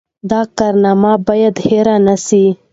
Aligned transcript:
دا 0.29 0.41
کارنامه 0.57 1.13
باید 1.27 1.55
هېره 1.67 1.95
نه 2.05 2.15
سي. 2.27 2.43